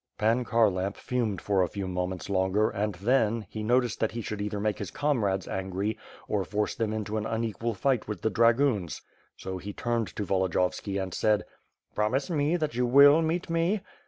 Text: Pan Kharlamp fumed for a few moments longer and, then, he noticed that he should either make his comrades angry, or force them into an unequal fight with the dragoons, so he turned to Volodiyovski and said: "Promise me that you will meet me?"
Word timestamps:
Pan 0.17 0.45
Kharlamp 0.45 0.97
fumed 0.97 1.41
for 1.41 1.61
a 1.61 1.67
few 1.67 1.87
moments 1.87 2.27
longer 2.27 2.71
and, 2.71 2.95
then, 2.95 3.45
he 3.51 3.61
noticed 3.61 3.99
that 3.99 4.13
he 4.13 4.21
should 4.23 4.41
either 4.41 4.59
make 4.59 4.79
his 4.79 4.89
comrades 4.89 5.47
angry, 5.47 5.95
or 6.27 6.43
force 6.43 6.73
them 6.73 6.91
into 6.91 7.17
an 7.17 7.27
unequal 7.27 7.75
fight 7.75 8.07
with 8.07 8.23
the 8.23 8.31
dragoons, 8.31 9.03
so 9.37 9.59
he 9.59 9.73
turned 9.73 10.07
to 10.07 10.25
Volodiyovski 10.25 10.97
and 10.97 11.13
said: 11.13 11.45
"Promise 11.93 12.31
me 12.31 12.55
that 12.55 12.73
you 12.73 12.87
will 12.87 13.21
meet 13.21 13.47
me?" 13.47 13.81